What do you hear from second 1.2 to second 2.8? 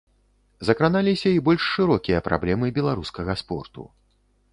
і больш шырокія праблемы